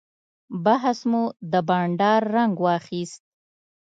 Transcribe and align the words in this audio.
بحث 0.63 0.99
مو 1.09 1.23
د 1.51 1.53
بانډار 1.67 2.21
رنګ 2.35 2.55
واخیست. 2.65 3.21